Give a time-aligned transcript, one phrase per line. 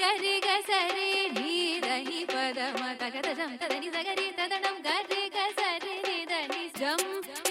[0.00, 7.00] गरि गसरि नीदनि पदम तगत जं तदनि सगरि तदनं गरि गसरि निदनि जं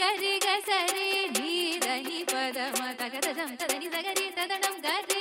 [0.01, 1.07] गरि गसरि
[1.37, 5.12] नीदनि पदम तगत जं तदनि सगरि तदनं गरि